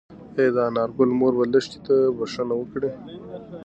ايا 0.37 0.53
د 0.55 0.57
انارګل 0.69 1.09
مور 1.19 1.33
به 1.39 1.45
لښتې 1.53 1.79
ته 1.85 1.95
بښنه 2.17 2.53
وکړي؟ 2.57 2.89